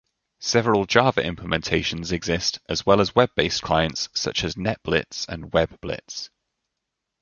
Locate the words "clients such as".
3.61-4.55